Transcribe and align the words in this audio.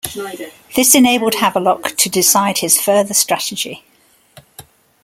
This 0.75 0.95
enabled 0.95 1.35
Havelock 1.35 1.95
to 1.97 2.09
decide 2.09 2.57
his 2.57 2.81
further 2.81 3.13
strategy. 3.13 3.83